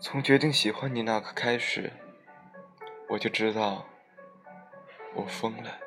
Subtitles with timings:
[0.00, 1.92] 从决定喜欢你那刻开始，
[3.08, 3.84] 我就知道
[5.14, 5.78] 我疯了。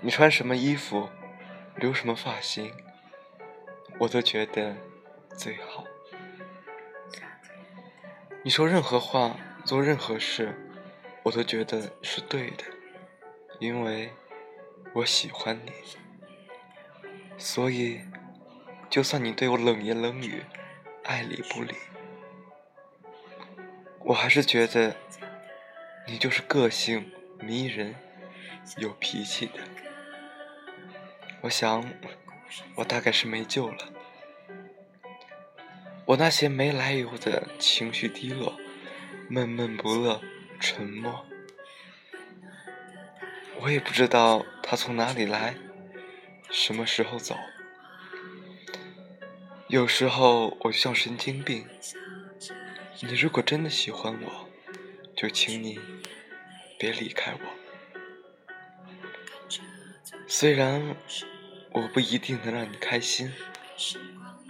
[0.00, 1.10] 你穿什么衣服，
[1.76, 2.72] 留什么发型，
[3.98, 4.74] 我都觉得
[5.36, 5.84] 最好。
[8.42, 10.54] 你说任何话，做任何事，
[11.22, 12.64] 我都觉得是对的，
[13.58, 14.10] 因为
[14.94, 15.72] 我喜欢你。
[17.36, 18.00] 所以，
[18.88, 20.44] 就算你对我冷言冷语。
[21.04, 21.74] 爱理不理，
[24.00, 24.96] 我还是觉得
[26.06, 27.94] 你就是个性迷人、
[28.78, 29.60] 有脾气的。
[31.42, 31.84] 我想，
[32.76, 33.92] 我大概是没救了。
[36.06, 38.58] 我那些没来由的情绪低落、
[39.28, 40.22] 闷闷不乐、
[40.58, 41.26] 沉默，
[43.60, 45.54] 我也不知道他从哪里来，
[46.50, 47.36] 什么时候走。
[49.74, 51.66] 有时候我像神经病。
[53.00, 54.48] 你如果真的喜欢我，
[55.16, 55.80] 就请你
[56.78, 57.40] 别离开我。
[60.28, 60.94] 虽然
[61.72, 63.32] 我不一定能让你开心，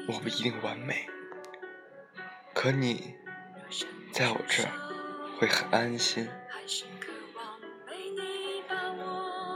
[0.09, 1.07] 我不一定完美，
[2.53, 3.15] 可你
[4.13, 4.71] 在我这儿
[5.39, 6.29] 会很安心。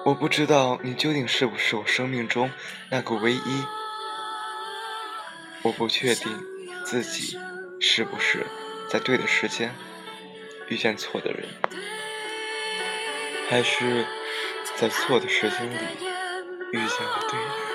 [0.06, 2.50] 我不知道你究竟是不是我生命中
[2.88, 3.64] 那个唯一。
[5.62, 6.32] 我不确定
[6.84, 7.38] 自己
[7.80, 8.46] 是不是
[8.88, 9.74] 在对的时间
[10.68, 11.48] 遇见错的人，
[13.50, 14.06] 还是
[14.76, 15.74] 在错的时间里
[16.72, 17.74] 遇见了对的人。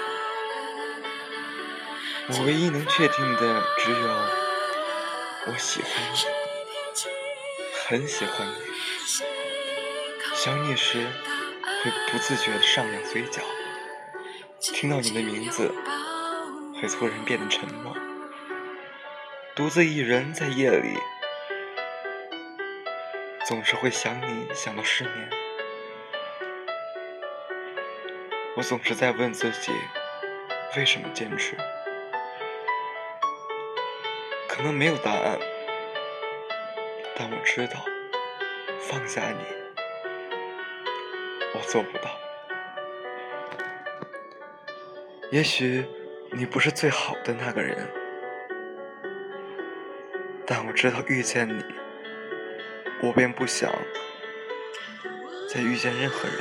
[2.30, 4.08] 我唯一能确定的只有，
[5.48, 6.18] 我喜欢你，
[7.86, 8.54] 很喜欢你。
[10.36, 11.06] 想你时
[11.84, 13.42] 会不自觉地上扬嘴角，
[14.60, 15.72] 听到你的名字。
[16.84, 17.96] 会突然变得沉默，
[19.56, 20.98] 独自一人在夜里，
[23.46, 25.30] 总是会想你，想到失眠。
[28.58, 29.72] 我总是在问自己，
[30.76, 31.56] 为什么坚持？
[34.50, 35.40] 可能没有答案，
[37.16, 37.86] 但我知道，
[38.82, 39.46] 放下你，
[41.56, 42.20] 我做不到。
[45.32, 45.86] 也许。
[46.36, 47.88] 你不是最好的那个人，
[50.48, 51.64] 但我知道遇见你，
[53.04, 53.72] 我便不想
[55.48, 56.38] 再遇见任何人。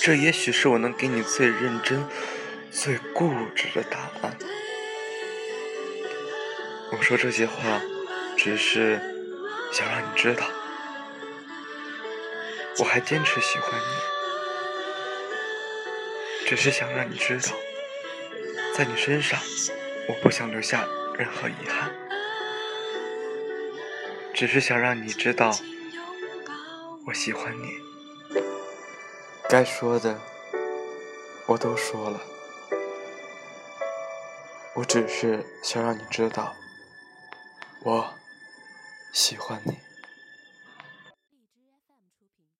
[0.00, 2.02] 这也许是我能给你最认真、
[2.70, 4.36] 最固执的答案。
[6.92, 7.80] 我说这些话，
[8.38, 8.98] 只是
[9.70, 10.46] 想让你知道，
[12.78, 14.15] 我还坚持喜欢你。
[16.46, 17.56] 只是想让你知道，
[18.76, 19.36] 在你身上，
[20.08, 20.86] 我不想留下
[21.18, 21.92] 任何遗憾。
[24.32, 25.50] 只是想让你知道，
[27.08, 27.68] 我喜欢你。
[29.48, 30.20] 该说的，
[31.46, 32.20] 我都说了。
[34.74, 36.54] 我只是想让你知道，
[37.80, 38.14] 我
[39.12, 39.85] 喜欢你。